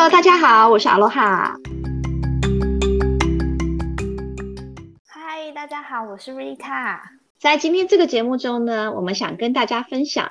[0.00, 1.56] Hello，大家好，我是阿罗哈。
[5.08, 7.00] 嗨，大家好，我是 Rita。
[7.40, 10.30] 在今天这个节目中呢，我们想跟大家分享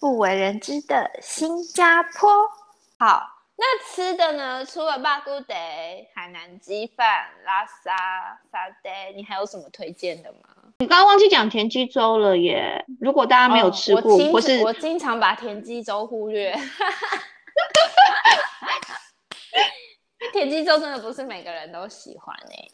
[0.00, 2.28] 不为人知的新加坡。
[2.98, 3.22] 好。
[3.56, 4.66] 那吃的呢？
[4.66, 5.54] 除了巴姑德、
[6.12, 7.94] 海南鸡饭、拉沙、
[8.50, 10.48] 沙爹，你还有什么推荐的吗？
[10.80, 12.84] 你刚刚忘记讲田鸡粥了耶！
[13.00, 16.52] 如果大家没有吃过，哦、我或是我经常把田鸡粥忽略。
[20.32, 22.68] 田鸡粥真的不是每个人都喜欢哎。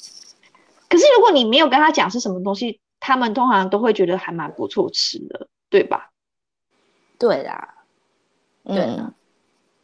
[0.89, 6.11] 可是如果你没有跟他讲是什么东西，他们通常都会觉得还蛮不错吃的，对吧？
[7.19, 7.75] 对啦，
[8.65, 9.15] 对啦，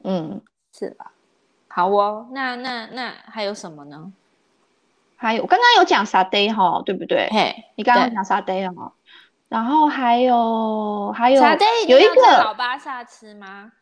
[0.04, 0.30] 嗯。
[0.30, 0.42] 嗯
[0.76, 1.12] 是吧？
[1.66, 4.12] 好哦，那那那还有什么呢？
[5.16, 7.28] 还有，我刚刚有讲沙爹哈，对不对？
[7.30, 8.92] 嘿，你刚刚讲沙爹哈，
[9.48, 13.72] 然后还有还有沙爹有一个老巴萨吃吗？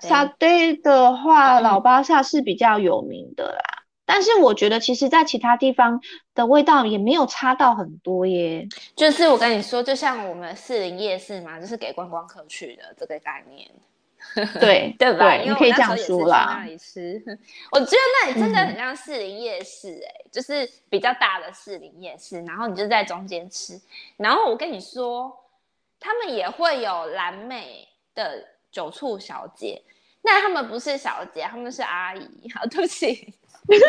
[0.00, 6.00] 沙堆的话，嗯、老巴萨是比较有名的啦，但是我觉得其实在其他地方
[6.34, 8.66] 的味道也没有差到很多耶。
[8.96, 13.70] 就是我跟你说，就像我们士林夜市嘛，就是给观光客去的这个概念。
[14.60, 15.30] 对 对吧？
[15.30, 16.58] 对，你可以这样说啦。
[16.60, 17.22] 那里吃，
[17.72, 23.80] 我觉得那里真的很像四林夜市，哎、嗯，就是比较大的四林夜市，然后你就在中间吃。
[24.18, 25.34] 然后我跟你说，
[25.98, 29.82] 他们也会有蓝莓的酒促小姐，
[30.22, 32.48] 那他们不是小姐，他们是阿姨。
[32.54, 33.34] 好，对不起。
[33.66, 33.84] 就是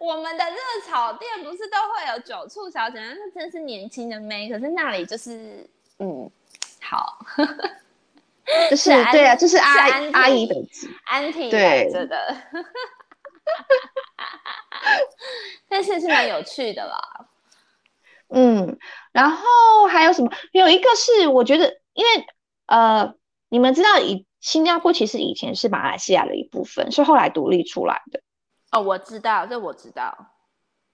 [0.00, 5.64] 我们的热炒店不是都会有酒促小姐，那真是年轻的妹，可是那里就是
[5.98, 6.28] 嗯。
[6.80, 7.18] 好，
[8.70, 10.54] 就是对啊，就是阿阿姨的
[11.04, 12.34] 安婷对着的，
[15.68, 17.27] 但是是蛮有趣的啦。
[18.28, 18.78] 嗯，
[19.12, 19.44] 然后
[19.88, 20.30] 还有什么？
[20.52, 22.26] 有一个是我觉得，因为
[22.66, 23.14] 呃，
[23.48, 28.20] 你们知道，以新加坡其实以前是马来西亚的一部分，是后来独立出来的。
[28.70, 30.32] 哦，我知道，这我知道。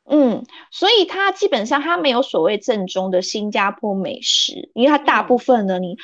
[0.07, 5.97] 嗯，所以它基本上它没有所谓正宗的新加坡美食，因为它大部分呢，你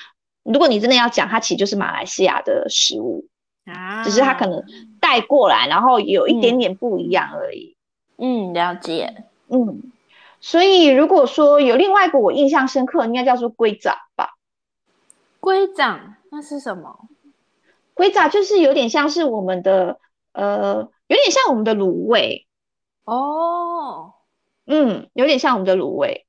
[0.43, 3.27] 如果你真的要讲，它其实就是马来西亚的食物
[3.67, 4.65] 啊，只是它可能
[5.01, 7.77] 带过来，然后有一点点不一样而已。
[8.17, 9.25] 嗯，了解。
[9.49, 9.93] 嗯，
[10.41, 14.31] 所以如果说有另外一个我印象深刻，应该叫做龟掌吧？
[15.39, 17.09] 龟掌那是什么？
[17.95, 20.01] 龟掌就是有点像是我们的
[20.33, 22.47] 呃，有点像我们的卤味。
[23.05, 24.15] 哦，
[24.67, 26.27] 嗯，有点像我们的卤味，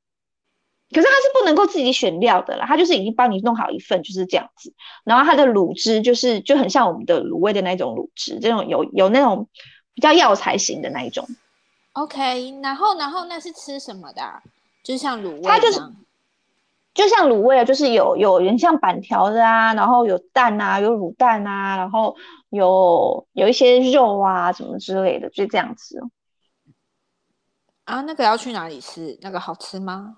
[0.89, 4.73] 可是它是不能够自己选料的啦，它就是已经帮你弄好一份，就是这样子。
[5.03, 9.47] 然后它的卤汁就是就很像我们的卤味的那种卤汁，这种有有那种
[9.93, 11.27] 比较药材型的那一种。
[11.93, 14.41] OK，然后然后那是吃什么的啊？
[14.83, 15.79] 就像卤味，它就是
[16.93, 22.15] 就像卤味啊，就是有有人像板条的啊，然后有蛋啊，有卤蛋啊，然后
[22.49, 26.01] 有有一些肉啊什么之类的，就这样子。
[27.83, 29.17] 啊，那个要去哪里吃？
[29.21, 30.17] 那个好吃吗？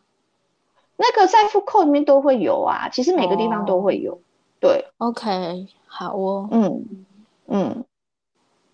[0.96, 4.14] 那个在 food court 里面都会有啊，其实每个地方都会有。
[4.14, 4.20] 哦、
[4.60, 6.48] 对，OK，好哦。
[6.52, 7.06] 嗯
[7.48, 7.86] 嗯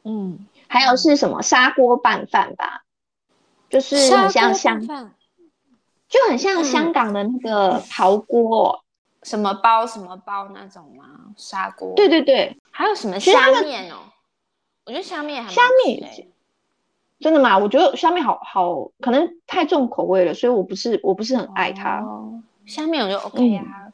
[0.04, 2.84] 嗯，还有是什么砂锅拌饭吧？
[3.70, 4.82] 就是很像香，
[6.08, 8.84] 就很像香港的那个刨锅、
[9.22, 11.06] 嗯，什么包什么包那种吗？
[11.38, 11.94] 砂锅。
[11.96, 13.98] 对对对，还有什么虾面哦？
[14.86, 16.28] 我觉得虾面还虾面。
[17.20, 17.58] 真的吗？
[17.58, 22.02] 我觉得虾面好好，可能太重口味了，所以我不是我不是很爱它。
[22.66, 23.92] 虾面我就 OK 啊。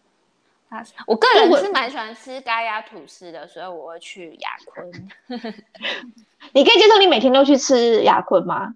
[0.70, 4.92] 嗯、我个人是蛮喜欢吃咖椰吐司的，所以我会去雅坤。
[6.54, 8.76] 你可以接受你每天都去吃雅坤吗？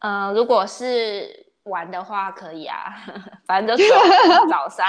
[0.00, 2.94] 嗯、呃，如果是玩的话可以啊，
[3.46, 3.90] 反正就是
[4.50, 4.86] 早上。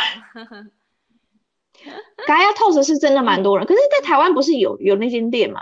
[2.27, 5.61] 咖椰吐司是真的蛮多人，可是，在台湾不是有有那间店吗？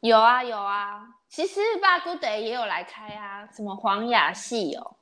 [0.00, 1.08] 有啊有啊。
[1.28, 4.96] 其实巴姑德也有来开啊，什么黄雅系哦，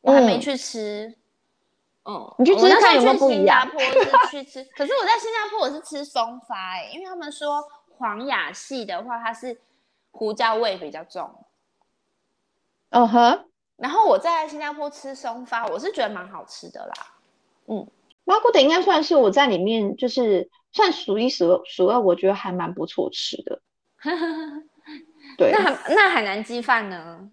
[0.00, 1.16] 我还没去吃。
[2.04, 3.68] 嗯，嗯你去吃看有没有不一样？
[3.72, 3.80] 我
[4.26, 7.62] 是去吃，可是我在新加坡我是吃松发哎、欸，因为他们说
[7.96, 9.60] 黄雅系的话，它是
[10.10, 11.28] 胡椒味比较重。
[12.90, 13.44] 嗯哼，
[13.76, 16.92] 然后我在新加坡吃松发，我是觉得蛮好吃的啦。
[17.66, 17.86] 嗯，
[18.24, 23.60] 巴姑的应该算是我在里面就是算数一数二，数二我觉得还蛮不错吃的。
[25.36, 27.28] 对，那那海南鸡饭呢？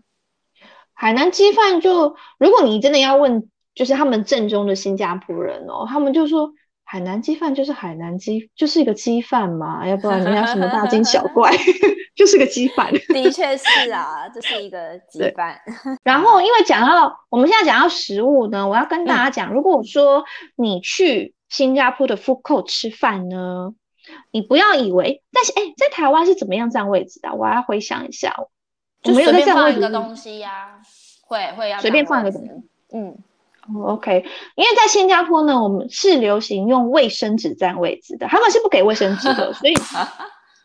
[0.94, 6.54] 海南鸡饭就，如果你真的要问，就是他们正宗的新加坡人哦，他们就说
[6.84, 11.52] 海南鸡饭就是海南鸡，就是一个鸡饭嘛，要不然你要什么大惊小怪，
[12.16, 12.92] 就是个羁绊。
[13.14, 15.56] 的确是啊，这是一个 羁绊。
[16.04, 20.24] 然后因为讲到我们现在讲到食物呢，我要跟大家讲，嗯、如果说
[20.56, 23.74] 你去新加坡的 food court 吃饭呢，
[24.32, 27.34] 你不要以为，但是哎，在台湾是怎么样占位置的？
[27.34, 28.36] 我要回想一下，
[29.04, 30.80] 就随便放一个东西呀、啊，
[31.28, 32.50] 会会要随便放一个东西，
[32.94, 33.18] 嗯。
[33.84, 34.24] OK，
[34.54, 39.74] 因为在新加坡呢，我们是流行用卫生纸占位置的，他们是不给卫生纸的， 所以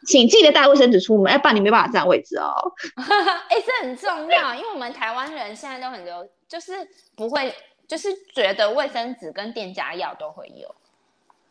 [0.07, 2.53] 请记得带卫生纸出门，要不然你没办法占位置哦。
[2.97, 6.73] 哎、欸，这很重要，因为我们台湾人现在都很流，就是
[7.15, 7.55] 不会，
[7.87, 10.75] 就是觉得卫生纸跟店家要都会有。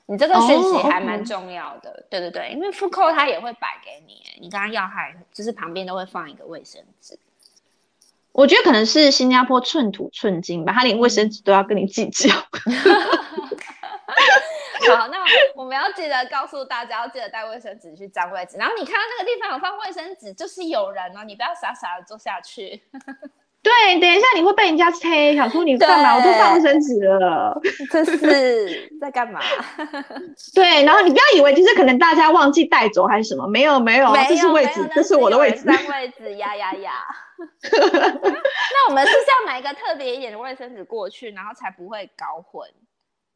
[0.08, 2.00] 你这个讯息还蛮重要的，oh.
[2.10, 7.20] 对对对，因为 food court 他也会摆给你，你刚刚要还就是旁边都会放一个卫生纸。
[8.32, 12.28] 我觉得可能是新加坡寸土寸金吧，他连卫生纸都要跟你计较。
[14.88, 15.18] 好，那
[15.56, 18.58] 我们要记得告诉大家，要记得带卫生纸去占位置。
[18.58, 22.82] 然后你看到那个地方有放卫生纸，就是有人哦，你不要傻傻的坐下去。
[23.62, 26.16] 对，等一下你会被人家催，想说你干嘛？
[26.16, 27.60] 我都放卫生纸了，
[27.92, 29.42] 这是在干嘛？
[30.56, 36.92] 对，然后你不要以为就是可能大家忘记带走还是什么，没有没有，这是位置，这是我的位置，占位置呀呀呀。
[37.62, 42.66] 那我们是不是要买一个特别一点的卫生纸过去，然后才不会搞混？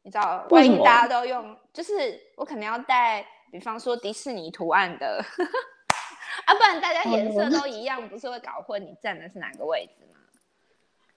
[0.04, 5.24] 你知道，万一大家都用，就是我可能要带，比方说迪士尼图案的，
[6.44, 8.80] 啊，不然大家颜色都一样，不是会搞混？
[8.82, 10.20] 你站的是哪个位置吗？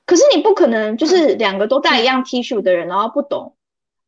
[0.05, 3.57] 可是你不可能就是两个都带一样 T 恤的人，然后不懂，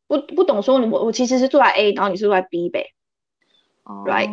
[0.06, 2.94] 不不懂说我我其实是坐在 A，然后你是坐在 B 呗
[3.84, 4.30] ，right？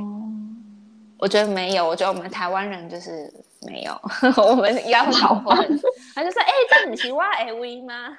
[1.19, 3.29] 我觉得没有，我觉得我们台湾人就是
[3.63, 3.99] 没有，
[4.47, 5.57] 我们应该会搞混。
[6.15, 8.17] 他就说：“哎、欸，这你是挖 AV 吗？”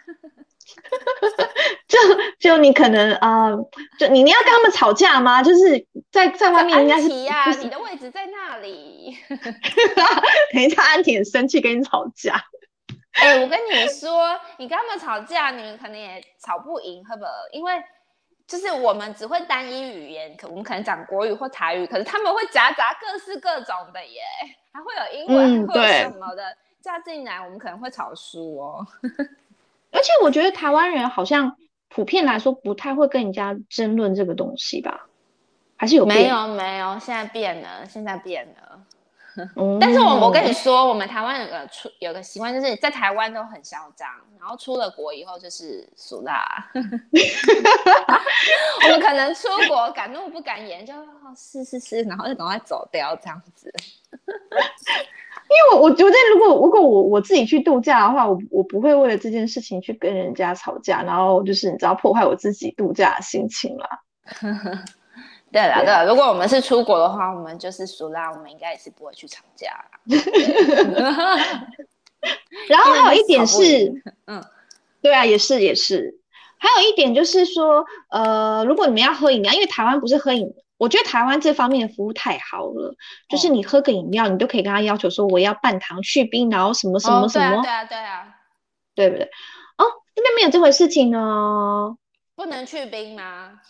[1.88, 1.98] 就
[2.38, 5.42] 就你可能啊、呃，就你你要跟他们吵架吗？
[5.42, 9.16] 就是在在外面应该是呀、啊，你的位置在那里。
[10.52, 12.34] 等一下，安婷很生气跟你吵架。
[13.12, 17.30] 哎、欸，我跟你说，你跟他们吵架，你们可能也吵不赢，好不好？
[17.52, 17.72] 因为。
[18.46, 24.22] 就是我们只会单一语言，可我们可能讲国语或台语，可是他们会夹杂各式各种的耶，
[24.72, 28.86] 还会有英文，或者、嗯、什么的加进来，我们可能会吵输哦。
[29.90, 31.56] 而且我觉得台湾人好像
[31.88, 35.06] 普遍来说不太会跟人家争论这个东西吧？
[35.76, 36.18] 还是有变？
[36.18, 38.80] 没有没有，现在变了，现在变了。
[39.80, 46.44] 但是我我跟你说，我们台湾有个出有个习惯，就是在台湾都很嚣张，然后出了国以后就是俗辣。
[46.74, 46.80] 我
[48.88, 53.72] 们可能出国敢怒不敢言，就、哦、是是是，然后就赶快走掉这样子。
[55.50, 63.88] 因为我我觉得，如果如果我我自己去度假的话，我我不会为了这件事情去跟人家吵架，然后就是你知道破坏我自己度假的心情啦。
[65.50, 69.82] 对了，对了，如果我们是出国的话，我们就是熟啦，我们应该也是不会去吵架。
[72.68, 74.44] 然后还有一点是，嗯，
[75.00, 76.20] 对啊，也是也是。
[76.58, 82.94] 还有一点就是说，呃，如果你们要喝饮料，因为台湾不是喝饮，我觉得台湾这方面的服务太好了，
[83.28, 88.34] 就是你喝个饮料，你都可以跟他要求说我要半糖去冰，然后什么什么什么，哦、对啊，对啊，
[88.94, 89.24] 对啊，对不对？
[89.76, 89.84] 哦，
[90.14, 91.98] 这边没有这回事情哦，
[92.34, 93.60] 不能去冰吗？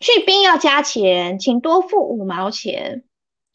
[0.00, 3.04] 去冰要加钱，请多付五毛钱。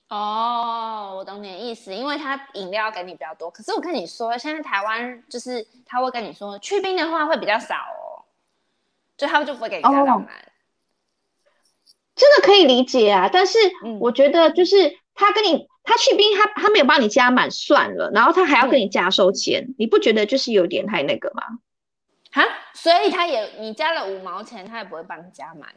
[0.10, 3.52] 哦，我懂你的意思，因为他饮料给你比较多。
[3.52, 8.24] 可是我跟你说，现在台湾就是他会跟你说，去冰的话会比较少哦，
[9.18, 10.30] 就他们就不会给你加到满。
[12.18, 13.58] 这个可以理解啊，但是
[14.02, 21.44] 我觉得就是他跟你他去冰，他他没有帮你加满算了，然后他还要跟你加收钱，嗯，你不觉得就是有点太那个吗？
[22.34, 22.44] 哈，
[22.74, 25.70] 所以他也你加了五毛钱，他也不会帮你加满。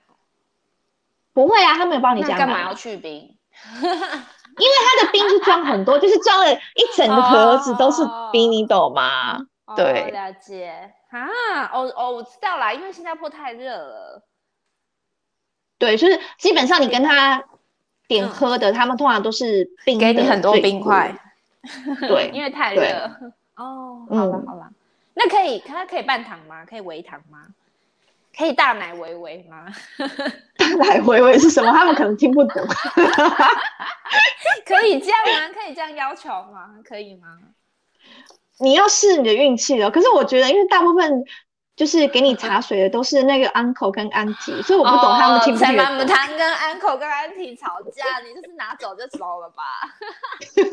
[1.33, 2.37] 不会啊，他没有帮你加。
[2.37, 3.37] 干嘛要去冰？
[3.83, 9.39] 因为他的冰是装很多， 就是装了一整个盒子都是冰，哦、你懂吗？
[9.67, 11.71] 哦、对，了解啊。
[11.73, 14.27] 哦哦，我知道啦，因为新加坡太热了。
[15.81, 17.43] 对，就是基本上你跟他
[18.07, 21.13] 点喝的，嗯、他们通常都是冰，给你很多冰块。
[22.07, 22.83] 对，因为太热。
[23.57, 24.75] 哦，好了好了，嗯，
[25.15, 26.65] 那可以，他可以半糖吗？
[26.65, 27.47] 可以微糖吗？
[28.37, 29.67] 可以大奶微微吗？
[30.57, 31.73] 大奶微微是什么？
[31.73, 32.67] 他们可能听不懂。
[34.67, 35.49] 可以这样吗？
[35.53, 36.77] 可以这样要求吗？
[36.85, 37.39] 可以吗？
[38.61, 39.91] 你要试你的运气了。
[39.91, 41.25] 可是我觉得，因为大部分
[41.81, 46.07] 就是给你茶水的都是那个 uncle 跟 auntie，所以我不懂他们听不听得懂。
[46.07, 49.65] 他跟 uncle 跟 auntie 吵架， 你就是拿走就走了吧？
[50.61, 50.73] 那去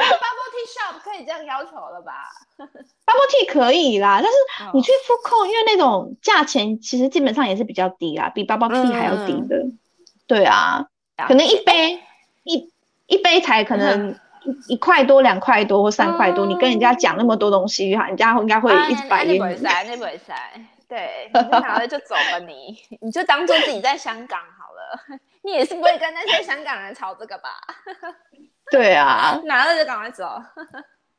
[0.00, 9.58] 那个 bubble tea shop 可以这样要求了吧？bubble tea 可以啦，但是你去 food court，因为那种价钱其实基本上也是比较低啦，比 bubble tea 还要低的。
[9.58, 9.78] 嗯、
[10.26, 10.86] 对啊，
[11.28, 12.02] 可能一杯
[12.44, 12.72] 一
[13.06, 14.18] 一杯才可能
[14.68, 19.38] 一块多、两块多或三块多，嗯、你跟人家讲那么多东西，人家应该会一直白眼。
[19.38, 20.34] 那不会塞，那不会塞。
[20.88, 24.76] 对， 你拿了就走吧你，你就当做自己在香港好了。
[24.86, 27.50] 了，你也是不会跟那些香港人吵这个吧？
[28.70, 30.24] 对啊，拿了就赶快走。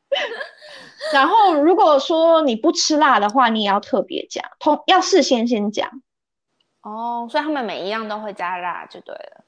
[1.12, 5.90] 然后如果说你不吃辣的话，你也要特别讲，通要事先先讲。
[6.82, 9.44] 哦，所以他们每一样都会加辣就对了。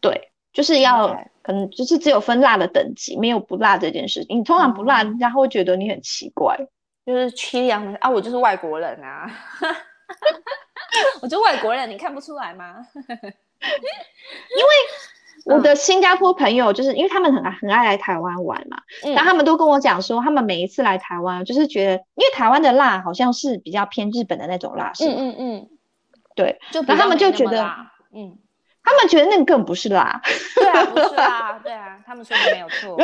[0.00, 1.06] 对，就是要、
[1.40, 4.24] 可能就是只有分辣的等级，没有不辣这件事。
[4.24, 4.38] 情。
[4.40, 6.66] 你通常不辣，人家会觉得你很奇怪，哦、
[7.06, 9.30] 就是缺氧的啊，我就是外国人啊，
[11.22, 12.84] 我就外国人，你看不出来吗？
[12.90, 14.68] 因为。
[15.44, 18.76] 我的新加坡朋友就是因为他们很很爱来台湾玩嘛，
[19.14, 25.14] 然后他们都跟我讲说，他们每一次来台湾，就是觉得，因为台湾的辣好像是比较偏日本的那种辣，是吗？
[25.16, 25.38] 嗯嗯。
[25.38, 25.68] 嗯，
[26.34, 27.64] 对，然后他们就觉得，
[28.12, 28.36] 嗯，
[28.88, 30.20] 他们觉得那个更不是辣，
[30.54, 32.96] 对啊，不是啊， 对啊，他们说的没有错。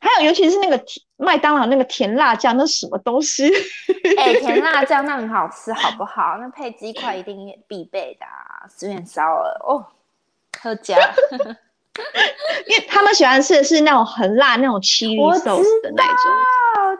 [0.00, 0.80] 还有尤其是那个
[1.16, 3.48] 麦当劳那个甜辣酱，那是什么东西？
[4.16, 6.36] 哎、欸， 甜辣酱那很好吃，好不好？
[6.40, 7.36] 那配鸡块一定
[7.66, 9.86] 必备的啊，十元烧鹅哦。
[10.60, 10.96] 喝加，
[12.66, 16.14] 因为他们喜欢吃的是那种很辣那种 chili sauce 的那种，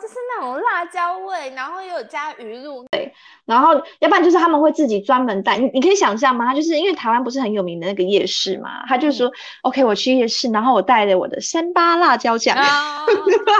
[0.00, 2.84] 就是那种辣椒味，然后又有加鱼露。
[2.90, 3.12] 对，
[3.44, 5.58] 然后要不然就是他们会自己专门带。
[5.58, 6.46] 你你可以想象吗？
[6.46, 13.06] 他就是因为台湾不是很有名的那个夜市嘛，他就说、嗯、OK，我去夜市，然后我带了我的三八辣椒酱，哦、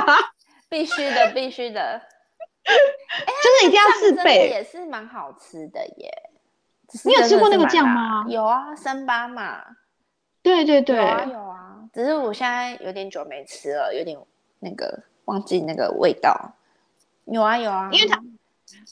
[0.68, 2.00] 必须的，必须的，欸、
[3.42, 6.10] 就是一定要自备，也是蛮好吃的耶。
[7.04, 8.24] 你有吃过那个酱吗？
[8.28, 9.62] 有啊，三八嘛。
[10.42, 14.16] 对对对，有啊有啊，只是我现在有点久没吃了，有点
[14.60, 16.54] 那个忘记那个味道。
[17.26, 18.20] 有啊有啊，因为他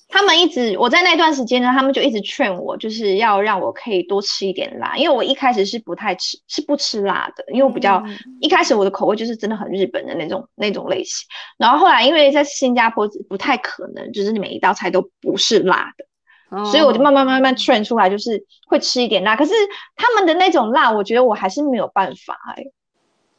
[0.09, 11.27] 他们一直我在那段时间呢，他们就一直劝我，就是要让我可以多吃一点辣，因为我一开始是不太吃，是不吃辣的，因为我比较、嗯、一开始我的口味就是真的很日本的那种那种类型，
[11.59, 16.05] 然后后来因为在新加坡不太可能，就是你每一道菜都不是辣的。
[16.71, 19.35] 所以我就慢慢慢慢 train 出来，就是会吃一点辣。
[19.35, 19.53] 可是
[19.97, 22.73] 他们的那种辣，我觉得我还是没有办法哎、欸。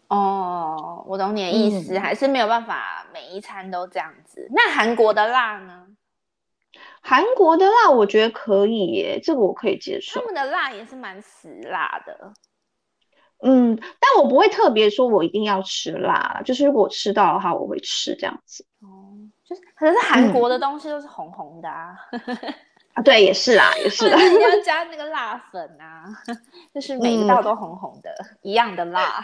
[0.09, 4.47] 哦，我懂你的意思，嗯，还是没有办法每一餐都这样子。
[4.51, 5.87] 那韩国的辣呢？
[7.01, 10.19] 韩国的辣我觉得可以耶，这个我可以接受。
[10.19, 12.33] 他们的辣也是蛮死辣的。
[13.43, 18.65] 嗯，但我不会特别说我一定要吃辣，就是如果吃到的话，我会吃这样子。
[18.81, 19.13] 哦，
[19.45, 21.95] 就是可是韩国的东西都是红红的啊。
[22.11, 22.37] 嗯
[23.05, 24.17] 对，也是啦，也是啦。
[24.17, 26.05] 你要 加那个辣粉啊，
[26.73, 29.23] 就是每一道都红红的，嗯、一样的辣。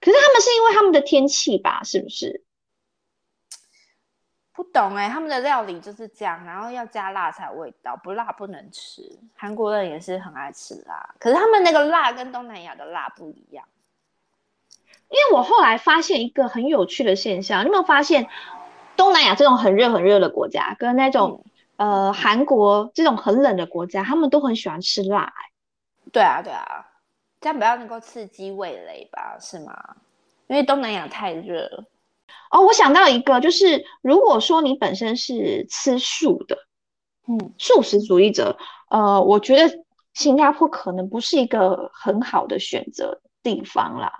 [0.00, 1.82] 可是他们是因为他们的天气吧？
[1.82, 2.44] 是不是？
[4.52, 9.18] 不懂哎、欸，他们的料理就是这样，然后要加辣才有味道，不辣不能吃。
[9.36, 13.64] 韩国人也是很爱吃辣，可是他们那个辣跟东南亚的辣不一样。
[15.08, 18.28] 因为我后来发现一个很有趣的现象，你有没有发现
[18.96, 21.44] 东南亚这种很热很热的国家跟那种、
[21.76, 22.06] 嗯？
[22.06, 25.32] 呃，韩国这种很冷的国家，他们都很喜欢吃辣、欸。
[26.10, 26.87] 对啊，对啊，
[27.40, 29.96] 这样比较能够刺激味蕾吧，是吗？
[30.46, 31.84] 因为东南亚太热了。
[32.50, 36.56] 哦，我想到一个，就是如果说你本身是吃素的，
[37.26, 38.56] 嗯，素食主义者，
[38.90, 44.12] 呃，我觉得新加坡可能不是一个很好的选择地方啦。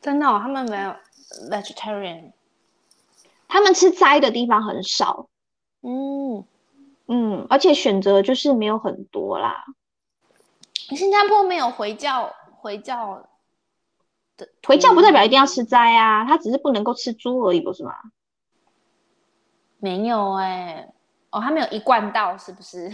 [0.00, 0.94] 真的、哦，他们没有
[1.50, 2.32] vegetarian，
[3.48, 5.28] 他们吃斋的地方很少。
[5.82, 6.44] 嗯。
[7.10, 9.64] 嗯，而且选择就是没有很多啦。
[10.74, 13.26] 新加坡没有回教，回教
[14.36, 17.94] 的回教不代表一定要吃斋啊，他只是不能够吃猪而已，不是吗？
[19.78, 20.92] 没有哎、欸，
[21.30, 22.92] 哦，他没有一贯道是不是？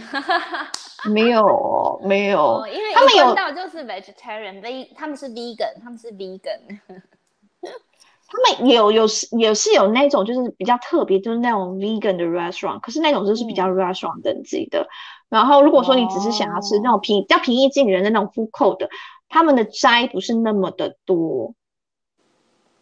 [1.09, 4.61] 没有，没有，哦、因为他们有道就是 vegetarian，
[4.95, 6.79] 他们是 vegan，他们是 vegan。
[8.27, 14.81] 他们有有是也是有那种就是比较特别，就是那种 vegan 的 restaurant，可是那种就是比较 restaurant 等级的。
[14.81, 14.89] 嗯、
[15.29, 18.89] 然后如果说你只是想要吃那种平、哦、比较平易近人的那种 food court 的，
[19.35, 21.53] 他们的斋不是那么的多。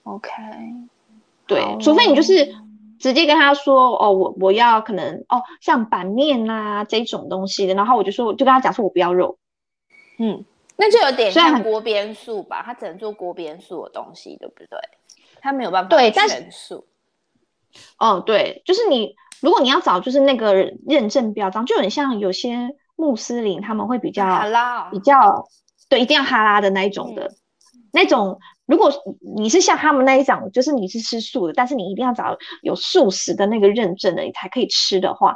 [0.04, 0.30] OK，
[1.48, 2.54] 对，除非你就是
[3.00, 9.40] 直接跟他说哦，我我要可能哦像板面啊这种东西的，然后我就说就跟他讲说我不要肉。
[10.20, 10.46] 嗯，
[10.76, 14.80] 那就有点像锅边素吧，他只能做锅边素的东西，对不对？
[15.42, 16.86] 他没有办法对全素，
[17.98, 20.54] 哦，对，就是你，如果你要找就是那个
[20.86, 24.24] 认证标章，就很像有些穆斯林他们会比较，
[24.92, 25.48] 比较
[25.94, 28.40] 对，一定要哈拉的那一种的，嗯、那种。
[28.66, 28.90] 如果
[29.36, 35.36] 你是像他们那一种，就是你是吃素的，但是你一定要找有素食的那个认证的，你才可以吃的话，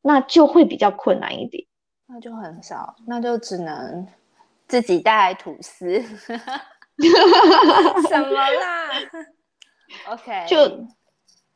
[0.00, 1.62] 那就会比较困难一点。
[2.06, 4.06] 那就很少，那就只能
[4.66, 6.02] 自己带吐司。
[8.08, 8.88] 什么啦
[10.08, 10.86] ？OK， 就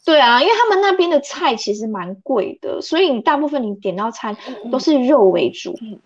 [0.05, 4.37] 对啊，因为他们那边的菜其实蛮贵的，所以你大部分你点到餐
[4.71, 5.75] 都是肉为主。
[5.81, 5.99] 嗯，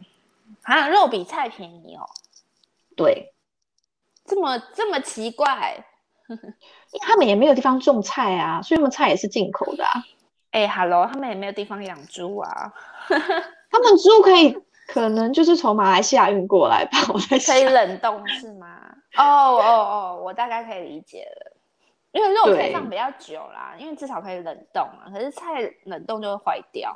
[0.62, 2.06] 啊，肉比菜便宜哦。
[3.02, 3.34] 对，
[4.24, 5.84] 这么这么奇怪，
[6.28, 9.92] 因为他们也没有地方种菜啊，所以他们菜也是进口的啊。
[10.52, 12.72] 哎哈喽，他们也没有地方养猪啊。
[13.08, 14.56] 他们猪可以，
[14.86, 16.98] 可能就是从马来西亚运过来吧？
[17.12, 18.66] 我在想，可以冷冻是吗？
[19.16, 21.56] 哦哦哦，我大概可以理解了。
[22.12, 25.08] 因为肉可以放比较久啦，因为至少可以冷冻啊。
[25.10, 26.94] 可是菜冷冻就会坏掉。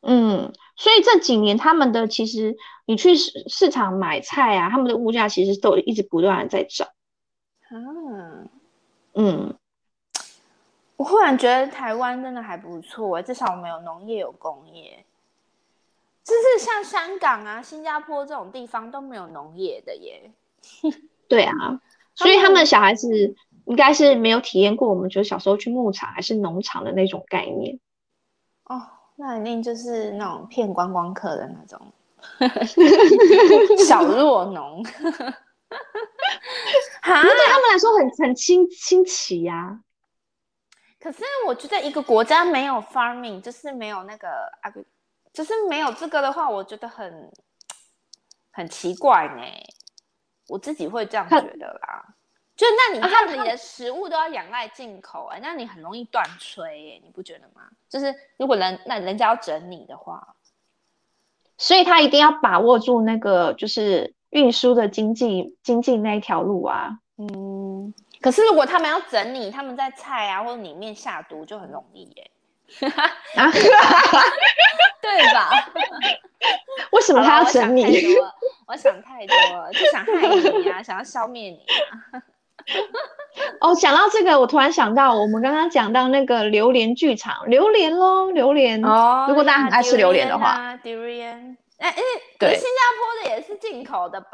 [0.00, 6.88] 嗯，所以这几年他们的其实，你去市市场买菜啊，他们的物价其实都一直不断的在涨。
[7.68, 8.46] 啊
[9.14, 9.54] 嗯，
[10.96, 15.04] 我忽然觉得台湾真的还不错，至少我们有农业有工业。
[16.24, 20.30] 就是像香港啊、新加坡这种地方都没有农业的耶。
[21.28, 21.80] 对啊，
[22.14, 23.34] 所以他们小孩子。
[23.66, 27.78] 应该是没有体验过，我们觉得小时候去牧场还是农场的那种概念哦，
[29.20, 31.92] 那肯定就是那种骗观光客的那种
[33.84, 34.80] 小弱农，
[37.02, 39.80] 哈，对他们来说很很新新奇呀、啊。
[41.00, 44.28] 可是我觉得一个国家没有 farming，就是没有那个
[44.62, 44.72] 啊，
[45.32, 47.32] 就是没有这个的话，我觉得很
[48.52, 49.42] 很奇怪呢。
[50.48, 52.14] 我自己会这样觉得啦。
[52.58, 57.62] 就那你看，你的食物都要仰赖进口哎、欸，那你很容易断炊哎，你不觉得吗？
[57.88, 60.34] 就是如果人那人家要整你的话，
[61.56, 66.98] 所以他一定要把握住那个就是运输的经济经济那一条路啊。
[67.16, 72.30] 嗯，可是如果他们要整你，他们在菜啊或者里面下毒就很容易耶、
[72.80, 72.88] 欸。
[72.88, 73.50] 啊，
[75.00, 75.48] 对吧？
[76.90, 77.84] 为什么他要整你？
[78.66, 82.22] 我想太多了，就想害你啊，想要消灭你啊。
[83.60, 89.26] 哦，讲到这个，我突然想到，我们刚刚讲到那个榴莲剧场，榴莲咯，榴莲哦。
[89.28, 92.02] 如果大家很爱吃榴莲的话，durian，哎哎，
[92.38, 94.28] 对，新加坡的也是进口的吧？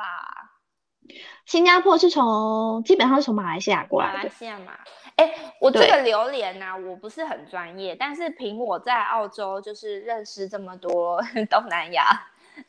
[1.44, 4.16] 新加坡是从基本上是从马来西亚过来的。
[4.16, 4.72] 马来西亚嘛，
[5.16, 12.22] 哎，我这个榴莲呢、啊，我不是很专业，但是凭我在澳洲就是认识这么多 东南亚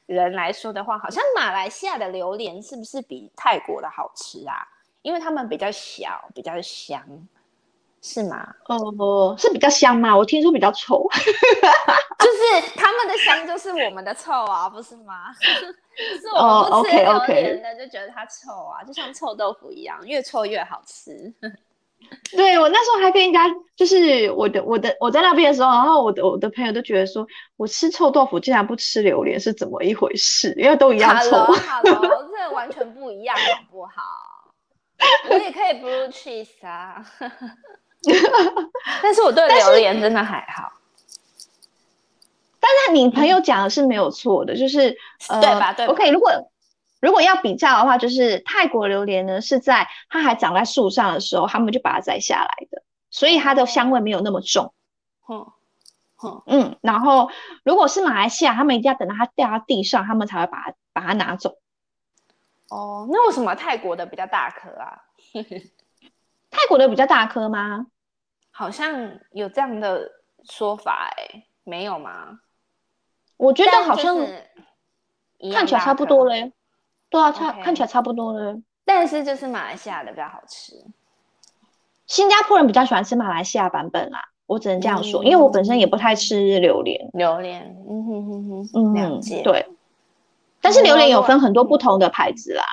[0.05, 4.67] 人来说的话，好像马来西亚的榴莲是不是比泰国的好吃啊？
[5.05, 6.99] 因为他们比较小，比较香，
[8.01, 8.43] 是吗？
[8.65, 10.17] 哦，是比较香吗？
[10.17, 15.31] 我听说比较臭， 就是他们的香就是我们的臭啊，不是吗？
[15.39, 21.31] 是我们不吃榴莲的就觉得它臭啊，就像臭豆腐一样，越臭越好吃。
[22.35, 30.51] 对，我那时候还跟人家，就是我的我的我在那边的时候，然后我的我的朋友都觉得说，我吃臭豆腐竟然不吃榴莲是怎么一回事？
[30.57, 31.29] 因为都一样臭。
[31.45, 34.01] Hello，Hello，这完全不一样，好不好？
[35.29, 37.05] 我也可以 blue cheese 啊，
[39.03, 40.71] 但是我对榴莲真的还好。
[42.59, 44.97] 但是你朋友讲的是没有错的，就是
[45.29, 45.73] 呃，对吧？
[45.73, 46.09] 对吧，OK。
[46.09, 46.31] 如果
[46.99, 52.81] 如果要比较的话，就是泰国榴莲呢是在它还长在树上的时候，他们就把它摘下来的，
[53.11, 54.73] 所以它的香味没有那么重。
[55.27, 55.45] 嗯
[56.23, 56.77] 嗯嗯。
[56.81, 57.29] 然后
[57.63, 61.57] 如果是马来西亚，他们一定要等到它掉到地上，他们才会把它把它拿走。
[62.69, 65.03] 哦，那为什么泰国的比较大颗啊？
[66.51, 67.87] 泰国的比较大颗吗？
[68.51, 70.09] 好像有这样的
[70.49, 72.39] 说法哎、欸，没有吗？
[73.37, 74.15] 我觉得好像
[75.51, 76.53] 看起来差不多嘞。
[77.09, 77.63] 对啊，差、okay.
[77.63, 78.61] 看起来差不多嘞。
[78.85, 80.73] 但是就是马来西亚的比较好吃。
[82.07, 87.09] 新加坡人比较喜欢吃马来西亚版本啦，我只能这样说，嗯、因为我本身也不太吃榴莲。
[87.13, 89.41] 榴莲，嗯哼哼哼，嗯，了解。
[89.43, 89.67] 对。
[90.65, 92.65] 但是榴莲有分很多不同的牌子啦，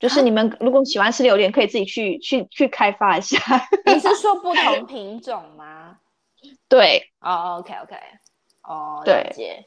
[0.00, 3.38] 就是你们如果喜欢吃榴莲，可以自己去去去开发一下。
[3.84, 5.98] 你是说不同品种吗？
[6.66, 7.96] 对，哦、oh,，OK OK，
[8.62, 9.66] 哦、oh,，了解。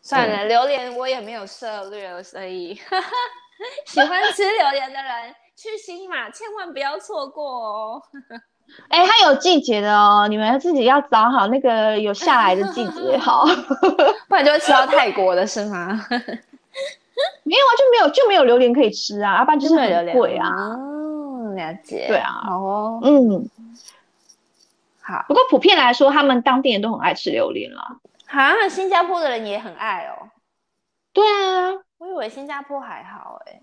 [0.00, 2.74] 算了，榴莲我也没有涉猎，所以
[3.86, 8.02] 喜欢吃榴莲的人去新马千万不要错过哦。
[8.88, 13.44] 哎、欸，它有季节的哦，你们自己要找好那个有下来的季节好，
[14.28, 16.06] 不然就会吃到泰国的是吗？
[17.50, 20.48] 没有啊，就没有就没有榴莲可以吃啊，要不然就是很贵啊。
[20.48, 22.06] 哦，了解。
[22.06, 23.50] 对啊，哦，嗯，
[25.00, 25.24] 好。
[25.26, 27.96] 不过普遍来说，他们当地人都很爱吃榴莲啦。
[28.28, 30.30] 啊，新加坡的人也很爱哦。
[31.12, 33.60] 对啊，我以为新加坡还好哎。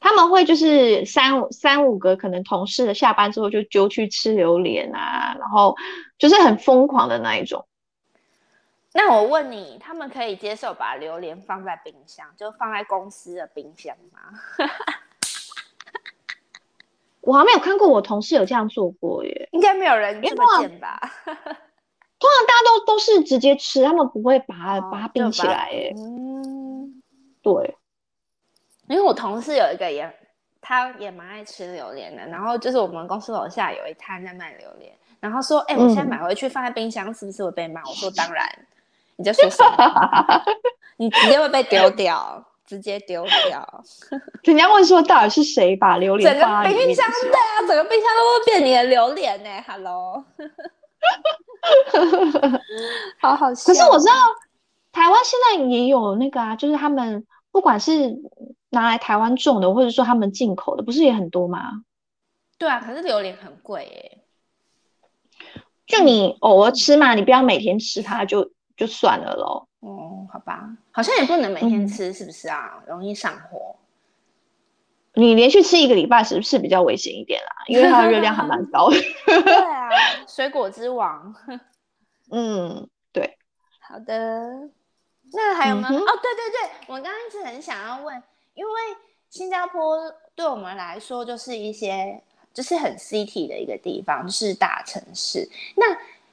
[0.00, 5.76] 他们会就是三五三五个可能同事下班之后就揪去吃榴莲啊，然后
[6.18, 7.66] 就是很疯狂的那一种。
[8.92, 14.20] 那我问你，他们可以接受把榴莲放在冰箱，就放在公司的冰箱吗？
[17.20, 20.98] 我还没有看过我同事有这样做过耶，应该没有人这么贱吧？
[21.24, 25.94] 通常大家都都是直接吃，他们不会把它、哦、把它冰起来耶。
[25.96, 27.00] 嗯，
[27.42, 27.76] 对，
[28.88, 30.12] 因为我同事有一个也，
[30.60, 32.26] 他也蛮爱吃榴莲的。
[32.26, 38.46] 然后就是我们公司楼下有一摊在卖榴莲，然后说：“哎、欸，我现在买回去放在冰箱，是不是会被骂？”我说：“当然。”
[39.20, 40.42] 你在说什么？
[40.96, 43.84] 你直接会被丢掉，直接丢掉。
[44.44, 47.06] 人家问说，到底是谁把榴莲放在冰箱？
[47.06, 49.62] 对啊，整个冰箱都会变你的榴莲呢、欸。
[49.68, 50.24] Hello，
[53.20, 53.66] 好好笑。
[53.66, 54.14] 可是我知道，
[54.90, 58.16] 台湾现在也有那个啊，就是他们不管是
[58.70, 61.82] 拿来台湾种的，或者说他们进口的，不是也很多吗？
[62.56, 64.18] 对啊，可是榴莲很贵耶。
[65.86, 68.50] 就你偶尔吃嘛，你不要每天吃它就。
[68.80, 69.68] 就算了喽。
[69.80, 72.78] 哦，好吧，好像也不能每天吃，是不是啊？
[72.78, 73.76] 嗯、容易上火。
[75.12, 77.50] 你连续吃一个礼拜，是不是比较危险一点啦？
[77.66, 78.96] 因为它的热量还蛮高的。
[79.26, 79.90] 对啊，
[80.26, 81.34] 水果之王。
[82.32, 83.36] 嗯，对。
[83.80, 84.70] 好的，
[85.34, 85.88] 那还有吗？
[85.90, 88.22] 嗯、哦，对对对，我刚刚一直很想要问，
[88.54, 88.72] 因为
[89.28, 89.98] 新加坡
[90.34, 92.22] 对我们来说就是一些，
[92.54, 95.46] 就是很 city 的一个地方，就是大城市。
[95.76, 95.86] 那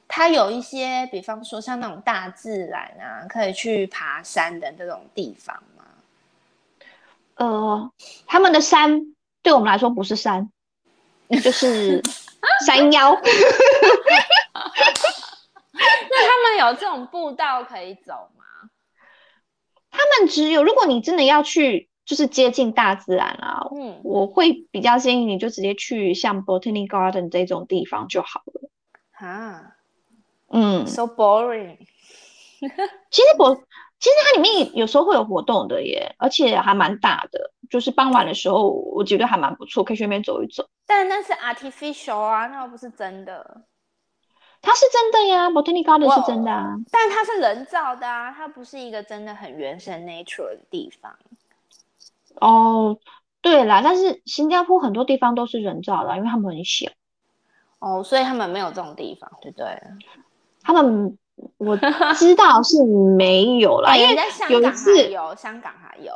[0.07, 5.83] 它有一些，比方说像那种大自然啊，可以去爬山的这种地方吗？
[7.35, 7.91] 呃，
[8.25, 10.49] 他们的山对我们来说不是山，
[11.43, 12.01] 就是
[12.65, 13.13] 山腰。
[16.09, 18.43] 那他们有这种步道可以走吗？
[19.91, 28.69] 他们只有，如果你真的要去，就是接近大自然啊，嗯，我会比较建议你就直接去像 Botanic Garden 这种地方就好了。
[29.11, 29.73] 啊。
[30.49, 31.77] 嗯，so boring。
[33.11, 33.55] 其实我
[33.99, 37.51] 其实它里面有时候会有活动的耶，而且还蛮大的。
[37.69, 40.65] 就是傍晚的时候，我觉得还蛮不错，可以去那边走一走。
[40.85, 43.61] 但那是 artificial 啊，那又不是真的。
[44.61, 46.75] 它是真的呀，Botanic Garden 是真的啊。
[46.91, 51.15] 但它是人造的啊，它不是一个真的很原生 nature 的地方。
[52.39, 52.97] 哦，
[53.41, 56.89] 对啦，但是新加坡很多地方都是人造的，因为他们很小。
[57.79, 59.81] 哦，所以他们没有这种地方，对不对？
[60.67, 61.17] 他们
[61.57, 61.77] 我
[62.17, 64.15] 知道是没有啦， 因为
[64.49, 66.13] 有一次有香港还有，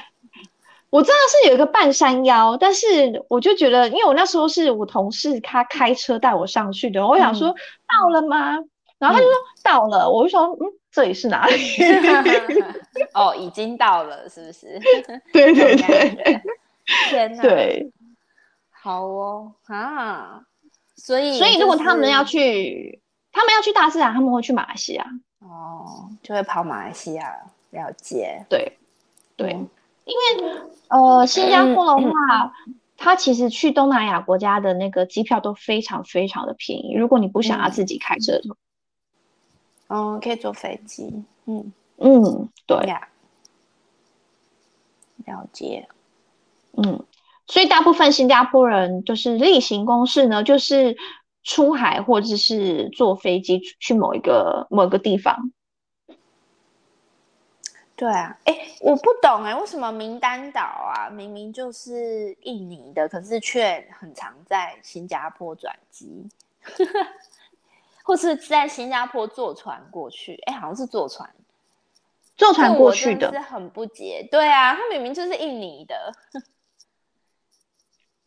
[0.88, 7.54] 我知道是有一个半山腰，但是我就觉得，因为我那时候是我同事他开车带我上去的，我想说
[7.86, 8.56] 到了吗？
[8.98, 11.54] 然后他就说到了，我就说嗯，这里是哪里？
[13.12, 14.80] 哦，已经到了，是不是？
[15.34, 16.40] 对对对，
[17.10, 17.92] 天哪，对，
[18.70, 20.40] 好哦啊，
[20.96, 23.02] 所以所以如果他们要去。
[23.32, 25.06] 他们要去大自然，他们会去马来西亚
[25.38, 27.32] 哦，就会跑马来西亚
[27.70, 28.44] 了解。
[28.48, 28.76] 对，
[29.36, 29.68] 对，嗯、
[30.04, 30.52] 因为
[30.88, 32.52] 呃，新加坡的话，
[32.96, 36.94] 它其实去东南亚国家的那个机票都非常非常的便宜。
[36.94, 38.56] 如果你不想要自己开车的
[39.86, 41.24] 话，可以坐飞机。
[41.46, 43.08] 嗯嗯，对呀，
[45.24, 45.88] 了解。
[46.72, 47.04] 嗯，
[47.46, 50.96] 所以大部分新加坡人就是例行公事呢，就是。
[51.50, 55.50] 出海或者是坐飞机去某一个某个地方，
[57.96, 66.28] 对啊，哎，我不懂哎，为什么名单岛啊，明明就是印尼的，可是却很常在新加坡转机，
[68.04, 70.36] 或是在新加坡坐船过去？
[70.46, 71.28] 哎，好像是坐船，
[72.36, 74.24] 坐船过去的，是很不解。
[74.30, 76.14] 对啊，他明明就是印尼的。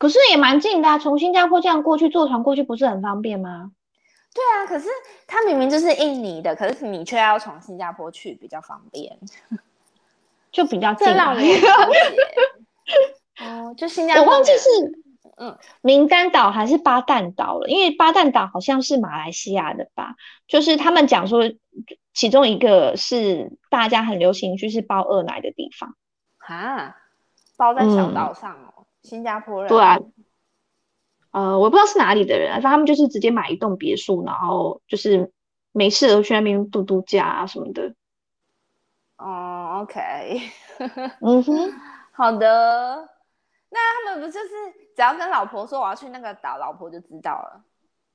[0.04, 3.72] 可是也蛮近的啊，从新加坡这样过去坐船过去不是很方便吗？
[4.34, 4.90] 对啊，可是
[5.26, 9.18] 它明明就是印尼的，可是你却要从新加坡去比较方便，
[10.52, 11.14] 就比较近啊。
[11.14, 11.62] 让我了解
[13.48, 14.70] 哦，就新加坡，我忘记是
[15.38, 20.16] 嗯，名丹岛还是巴淡岛了，因为巴淡岛好像是马来西亚的吧？
[20.50, 21.50] 就是他们讲说，
[22.14, 25.96] 其中一个是大家很流行去是包二奶的地方
[26.40, 26.98] 啊，
[27.56, 28.74] 包在小岛上哦。
[28.78, 30.00] 嗯新加坡人对啊，
[31.32, 35.32] 呃，我不知道是哪里的人，他们就是直接买一栋别墅，然后就是
[35.72, 37.94] 没事都去那边度度假啊什么的。
[39.18, 40.42] 哦，OK，
[41.22, 41.74] 嗯哼，
[42.12, 43.10] 好的。
[43.70, 44.50] 那他们不就是
[44.96, 47.64] 只要跟老婆说我要去那个岛，老婆就知道了？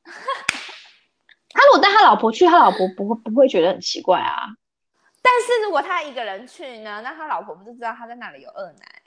[1.50, 4.54] 他如果带他老婆去，他老婆不会不会觉得很奇怪啊？
[5.20, 7.00] 但是如果他一个人去呢？
[7.02, 9.02] 那他老婆不就知道他在那里有二奶？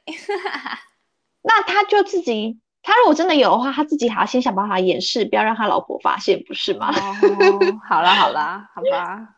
[1.42, 6.90] 那他就自己，他如果真的有的话，他自己还要先想办法掩饰，不要让他老婆发现，不是吗？
[6.90, 9.36] 哦， 好啦好啦，好吧，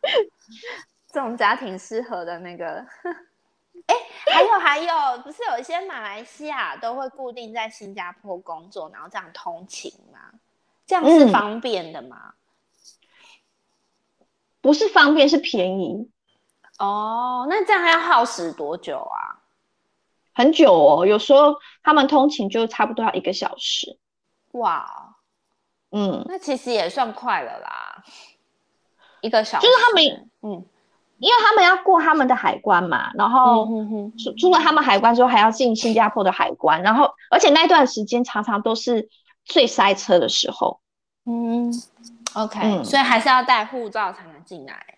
[1.11, 2.85] 这种家庭适合的那个，
[3.87, 3.95] 哎，
[4.31, 10.19] 还有还有，不是有一些马来西亚都会固定在新加坡工作，然后这样通勤吗？
[10.85, 12.33] 这样是方便的吗？
[14.19, 14.25] 嗯，
[14.59, 16.09] 不是方便，是便宜。
[16.79, 19.42] 哦，那这样还要耗时多久啊？
[20.33, 23.99] 很久哦，有时候他们通勤就差不多要一个小时。
[24.53, 25.15] 哇，
[25.91, 28.03] 嗯，那其实也算快了啦，
[29.21, 29.65] 一个小时。
[29.65, 30.65] 就是他们，嗯，
[31.17, 33.67] 因为他们要过他们的海关嘛，然后
[34.17, 39.09] 出出了他们海关之后，还要进新加坡的海关，然后而且那段时间常常都是
[39.45, 40.79] 最塞车的时候。
[41.25, 41.71] 嗯
[42.33, 44.97] ，OK，嗯，所以还是要带护照才能进来。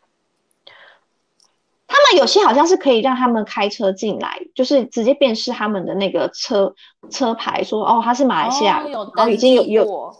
[2.05, 6.75] 他们有些好像是可以让他们开车进来，就是直接辨识他们的那个车
[7.09, 10.15] 车牌，说哦，他是马来西亚，哦、然后已经有有，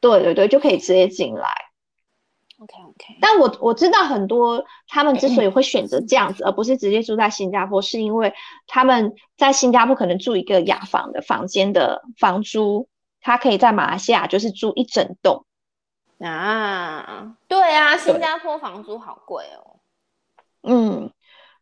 [0.00, 1.48] 对对对，就可以直接进来。
[2.58, 8.34] OK OK，但我我知道很多他们之所以会选择这样子， 而不是直接住在新加坡，是因为
[8.66, 12.88] 他们在新加坡可能住一个雅房的房间的房租，
[13.22, 15.46] 他可以在马来西亚就是住一整栋。
[16.18, 19.69] 啊，对啊，新加坡房租好贵哦。
[20.62, 21.12] 嗯，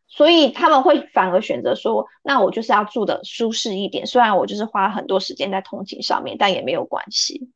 [0.07, 7.51] 所以他们会反而选择说，那我就是要住的舒适一点，虽然我就是花很多时间在通勤上面，但也没有关系。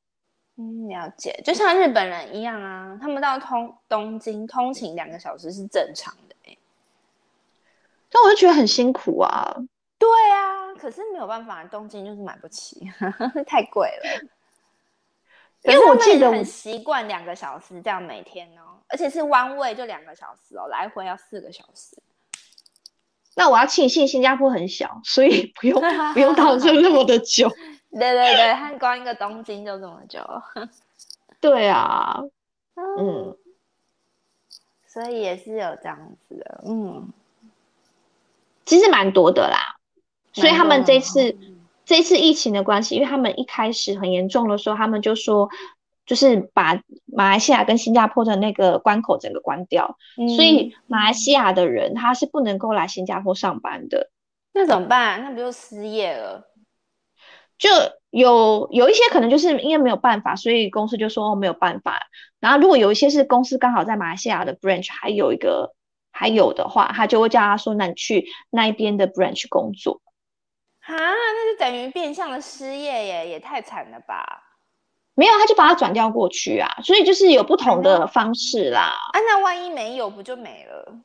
[0.55, 6.57] 嗯，了解，就像日本人一样啊，他们到通东京通勤两个小时是正常的，欸，
[8.11, 9.55] 但我就觉得很辛苦啊。
[9.97, 12.87] 对啊，可是没有办法，东京就是买不起，
[13.47, 14.29] 太贵了。
[15.63, 21.97] 因为我记得很习惯两个小时这样每天哦，而且是 one way 就两个小时哦，来回要四个小时。
[23.35, 25.81] 那我要庆幸新加坡很小，所以不用
[26.13, 27.49] 不用到这那么的久。
[27.89, 30.23] 对对对，他光一个东京就这么久。
[31.41, 32.21] 对啊，
[32.75, 33.35] 嗯，
[34.85, 35.97] 所以也是有这样
[36.29, 37.11] 子的，嗯，
[38.63, 39.77] 其实蛮多的啦，
[40.33, 41.35] 所以他们这次。
[41.85, 45.49] 这次疫情的关系，因为他们一开始很严重的时候，他们就说，
[46.05, 54.09] 就是把马来西亚跟新加坡的那个关口整个关掉，嗯、所以马来西亚的人他是不能够来新加坡上班的。
[54.53, 55.23] 那怎么办？
[55.23, 56.49] 那不就失业了？
[57.57, 57.69] 就
[58.09, 61.99] 有有一些可能就是因为没有办法，所以公司就说哦没有办法。
[62.39, 65.73] 然后如果有一些是公司刚好在马来西亚的 branch 还有一个
[66.11, 70.01] 还有的话，他就会叫他说，那你去那一边的 branch 工作。
[70.81, 74.42] 啊，那就等于变相的失业耶，也太惨了吧？
[75.15, 78.93] 没有，他就把它转调过去啊，所以就是有不同的方式啦。
[79.11, 80.95] 啊，那万一没有，不就没了？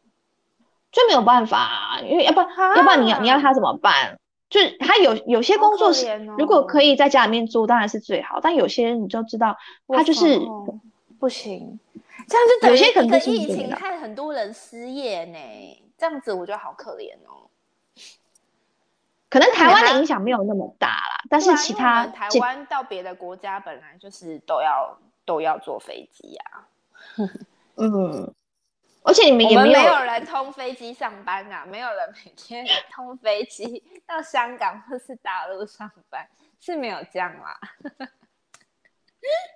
[0.90, 4.18] 就没有办法，啊因为要不然，啊、要不然你要你要他怎么办？
[4.48, 8.40] 就是他有有些工作是，哦、如果可以在家里面做，当然是最好。
[8.40, 9.54] 但有些你就知道，
[9.88, 10.40] 他就是
[11.20, 11.78] 不行。
[12.26, 15.38] 这样就等于一个疫情害很多人失业呢，
[15.96, 17.47] 这样子我觉得好可怜哦。
[19.30, 26.44] 可能台湾的影响没有那么大啦，但是其他台湾到别的国家本来就是都要都要坐飞机呀。
[27.76, 28.34] 嗯，
[29.02, 36.26] 而且你们也没有，没有人通飞机上班啊，没有人每天 通飞机到香港或是大陆上班，
[36.58, 37.58] 是没有这样啦。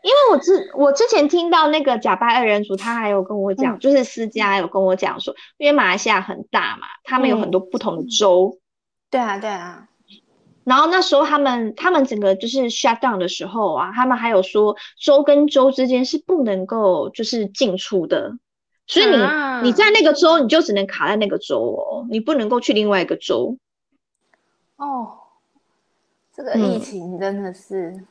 [0.03, 8.59] 因为我之我之前听到那个假拜二人组，他还有跟我讲，嗯、就是私家有跟我讲说，因为马来西亚很大嘛，他们有很多不同的州。
[9.13, 9.89] 嗯对啊，对啊，
[10.65, 18.39] 然后那时候他们他们整个就是 shut down 的时候啊，他们还有说州跟州之间是不能够就是进出的，
[18.87, 23.59] 所以你、啊、你在那个州你就只能卡在那个州哦，你不能够去另外一个州。
[24.77, 25.19] 哦，
[26.35, 28.07] 这个疫情真的是，嗯、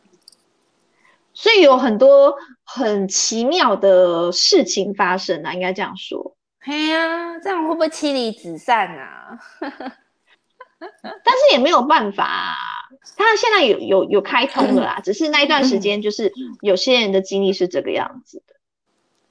[1.33, 6.35] 所以有很多很奇妙的事情发生啊，应该这样说。
[6.59, 9.39] 嘿呀、啊，这样会不会妻离子散啊？
[11.24, 12.56] 但是也没有办法、啊，
[13.15, 18.56] 他现在有有有开通了啦， 只是那一段时间就是有些人的经历是这个样子的，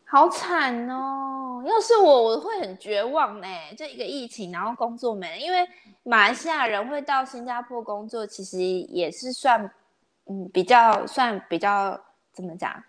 [0.05, 1.63] 好惨哦！
[1.67, 3.47] 要是我，我会很绝望呢。
[3.77, 5.59] 就一个疫情，然后工作没了，因为
[6.05, 9.71] 马来西亚人会到新加坡工作，其实也是算
[10.27, 12.01] 嗯比较算比较
[12.33, 12.83] 怎么讲，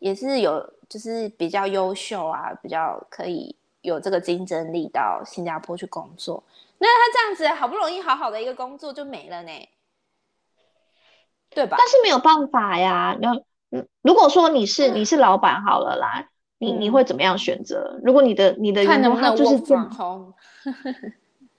[0.00, 6.42] 也是有就是比较优秀啊，比较可以有这个竞争力到新加坡去工作。
[6.78, 9.50] 那他这样子好不容易好好的一个工作就没了呢，
[11.50, 11.76] 对吧？
[11.78, 13.16] 但是没有办法呀。
[13.20, 13.34] 那
[13.70, 17.98] 嗯，如果说你是你是老板好了啦，你你会怎么样选择？
[18.04, 19.90] 如果你的你的员工他就是这样，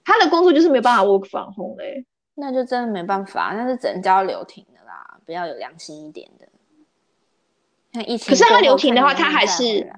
[0.04, 6.48] 他的工作就是没有办法 work from home 嘞，那就真的没办法，那是只能叫留停的啦，不要有良心一点的。
[7.92, 9.92] 看疫情，可是他留停的话，他还是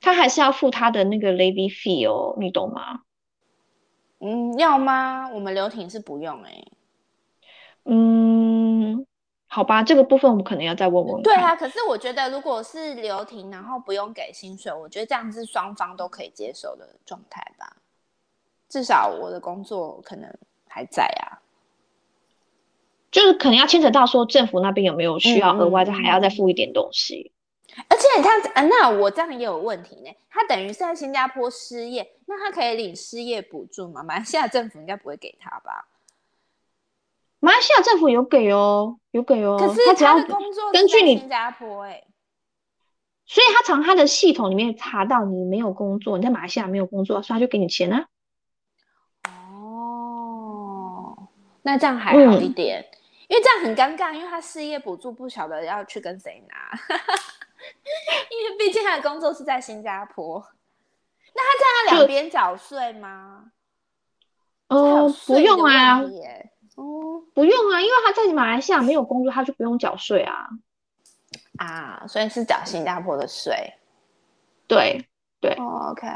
[0.00, 3.00] 他还是要付他的那个 levy fee 哦，你懂吗？
[4.18, 5.28] 嗯，要吗？
[5.32, 6.72] 我们留停是不用哎、欸。
[7.84, 9.06] 嗯，
[9.46, 11.22] 好吧，这个部分我们可能要再问问。
[11.22, 17.76] 对啊，可是我觉得如果是留停，然后不用给薪水，我觉得这样是双方都可以接受的状态吧。
[18.68, 20.28] 至少我的工作可能
[20.66, 21.38] 还在啊。
[23.12, 27.32] 就是可能要牵扯到说政府那边有没有需要额外再还要再付一点东西。
[27.76, 30.10] 嗯、而且他啊，那我这样也有问题呢。
[30.30, 34.02] 他等于是在新加坡失业，那他可以领失业补助吗？
[34.02, 35.88] 马来西亚政府应该不会给他吧？
[37.38, 39.56] 马来西亚政府有给哦，有给哦。
[39.58, 42.04] 可是他只要工作根据你新加坡哎，
[43.26, 48.06] 所以他从他的系统里面查到你没有工作，你在马来西亚没有工作，所以他就给你钱啊。
[49.28, 51.28] 哦，
[51.62, 56.78] 那这样还好一点，嗯、因为这样很尴尬，因为他失业补助不晓得要去跟谁拿，
[58.58, 60.44] 毕竟他的工作是在新加坡。
[61.34, 63.52] 那他这样要两边缴税吗？
[64.68, 66.00] 哦，不用啊。
[66.76, 70.48] 哦，不用啊，因为他在马来西亚没有工作，他就不用缴税啊。
[71.58, 73.74] 啊，所以是缴新加坡的税。
[74.66, 75.06] 对
[75.40, 75.52] 对。
[75.54, 76.06] Oh, OK，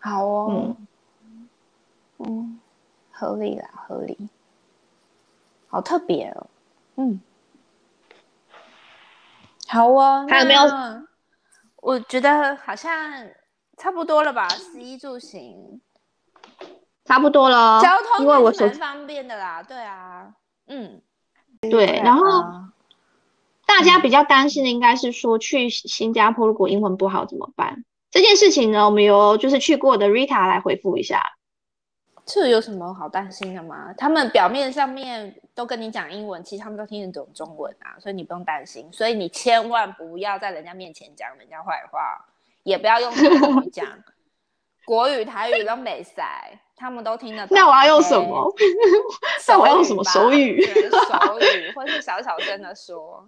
[0.00, 0.48] 好哦。
[0.50, 1.48] 嗯
[2.18, 2.60] 嗯，
[3.10, 4.16] 合理啦，合理。
[5.68, 6.46] 好特别哦。
[6.96, 7.20] 嗯。
[9.68, 10.26] 好哦。
[10.28, 10.62] 还有没有？
[11.86, 12.90] 我觉得好像
[13.78, 15.80] 差不多了吧，食衣住行。
[17.04, 20.34] 差不多了，交通因为我蛮方便的啦，对啊，
[20.66, 21.00] 嗯，
[21.60, 22.24] 对，然后
[23.66, 27.84] 大家比较担心的应该是说去新加坡如果英文不好怎么办？
[28.10, 31.35] 这件事情呢，我们由就是去过的 Rita 来回复一下。
[32.26, 33.94] 这有什么好担心的吗？
[33.96, 38.92] 他们表面上面都跟你讲英文，其实他们都听得懂中文啊，所以你不用担心。
[38.92, 42.26] 所以你千万不要在人家面前讲人家坏话，
[42.64, 43.86] 也不要用台语讲，
[44.84, 46.60] 国语、台语都没塞。
[46.78, 47.56] 他们都听得懂。
[47.56, 48.52] 那我要用什么？
[49.48, 50.60] 那我要用什么手语？
[50.60, 53.26] 手语，或是小小声的说。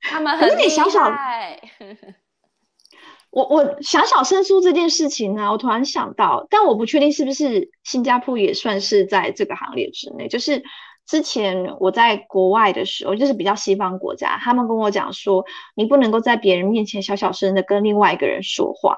[0.00, 0.68] 他们很厉
[0.98, 1.60] 害。
[3.30, 10.28] 我我小小声说这件事情呢，我突然想到，但我不确定是不是新加坡也算是在这个行列之内。
[10.28, 10.62] 就是
[11.06, 18.96] 之前我在国外的时候，就是比较西方国家，他们跟我讲说，你不能够在别人面前小小声的跟另外一个人说话。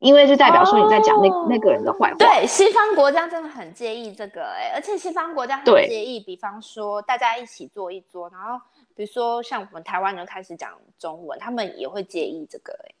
[0.00, 2.16] 因为就代表说你在讲那、oh, 那个人的坏话。
[2.18, 8.64] 对，西方国家真的很介意这个哎、欸，而且西方国家很介意，比方说大家一起坐一桌，然后
[8.94, 12.94] 比如说像我们台湾人开始讲中文，他们也会介意这个哎、欸，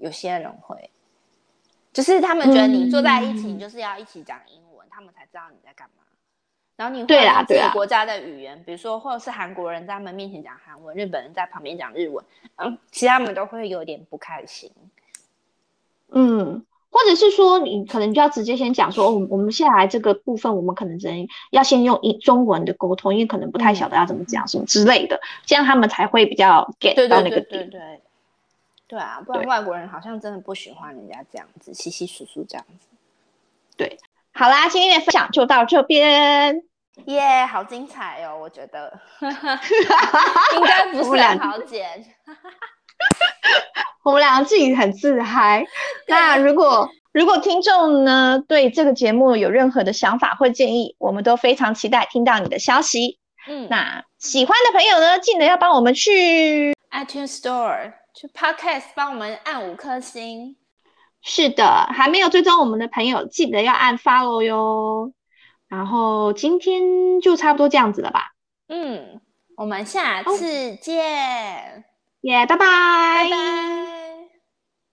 [0.00, 0.90] 有些人会，
[1.92, 6.02] 就是他们觉得你坐在一起，你就是要一起讲英文，嗯、他们才知道你在干嘛。
[6.76, 12.24] 然后你会用自己国家的语言，比如说或者是韩国人在他们面前讲韩文，日本人在旁边讲日文，
[12.56, 14.72] 嗯，其实他们都会有点不开心。
[16.08, 27.68] 嗯，或者是说，你可能就要直接先讲说，哦，我们现在来这个部分，我们可能只能要先用英中文的沟通，因为可能不太晓得要怎么讲什么之类的，嗯、这样他们才会比较 get 到那个点。
[27.68, 28.00] 对对对，
[28.90, 32.88] 对，啊，不然外国人好像真的不喜欢人家这样子，稀稀疏疏这样子。
[33.76, 33.96] 对，
[34.32, 36.60] 好啦，今天的分享就到这边，
[37.04, 38.92] 耶，yeah, 好精彩哦，我觉得，
[40.56, 42.04] 应该不是很好剪。
[44.02, 45.64] 我们两个自己很自嗨。
[46.08, 53.20] 那如果如果听众呢，对这个节目有任何的想法或建议，我们都非常期待听到你的消息。
[53.46, 60.56] 嗯，那喜欢的朋友呢，记得要帮我们去 iTunes Store 去 Podcast 帮我们按五颗星。
[61.22, 65.12] 是的，还没有追踪我们的朋友，记得要按 Follow 哟。
[65.68, 68.32] 然后今天就差不多这样子了吧？
[68.68, 69.20] 嗯，
[69.56, 71.84] 我们下次见。
[72.22, 72.56] 耶，拜拜。
[72.56, 73.89] 拜拜。